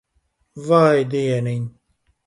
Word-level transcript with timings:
Vai 0.69 1.05
dieniņ. 1.13 1.73